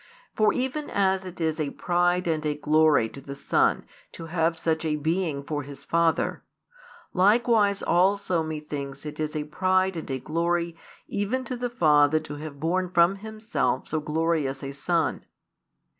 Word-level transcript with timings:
For 0.33 0.51
even 0.51 0.89
as 0.89 1.25
it 1.25 1.39
is 1.39 1.59
a 1.59 1.69
pride 1.69 2.25
and 2.27 2.43
a 2.43 2.55
glory 2.55 3.07
to 3.09 3.21
the 3.21 3.35
Son 3.35 3.85
to 4.13 4.25
have 4.25 4.57
such 4.57 4.83
a 4.83 4.95
Being 4.95 5.43
for 5.43 5.61
His 5.61 5.85
Father, 5.85 6.41
likewise 7.13 7.83
also 7.83 8.41
methinks 8.41 9.05
it 9.05 9.19
is 9.19 9.35
a 9.35 9.43
pride 9.43 9.95
and 9.95 10.09
a 10.09 10.17
glory 10.17 10.75
even 11.07 11.45
to 11.45 11.55
the 11.55 11.69
Father 11.69 12.19
to 12.19 12.37
have 12.37 12.59
born 12.59 12.89
from 12.91 13.17
Himself 13.17 13.87
so 13.89 13.99
glorious 13.99 14.63
a 14.63 14.71
Son. 14.71 15.23